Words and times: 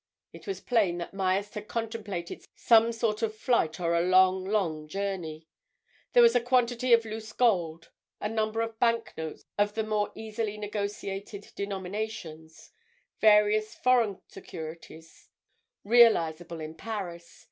It 0.33 0.47
was 0.47 0.61
plain 0.61 0.97
that 0.97 1.13
Myerst 1.13 1.53
had 1.53 1.67
contemplated 1.67 2.47
some 2.55 2.91
sort 2.91 3.21
of 3.21 3.37
flight 3.37 3.79
or 3.79 3.93
a 3.93 4.01
long, 4.01 4.43
long 4.43 4.87
journey. 4.87 5.47
There 6.13 6.23
was 6.23 6.35
a 6.35 6.41
quantity 6.41 6.91
of 6.91 7.05
loose 7.05 7.31
gold; 7.33 7.91
a 8.19 8.27
number 8.27 8.61
of 8.61 8.79
bank 8.79 9.13
notes 9.15 9.45
of 9.59 9.75
the 9.75 9.83
more 9.83 10.11
easily 10.15 10.57
negotiated 10.57 11.51
denominations; 11.55 12.71
various 13.19 13.75
foreign 13.75 14.19
securities, 14.27 15.29
realizable 15.83 16.61
in 16.61 16.73
Paris. 16.73 17.39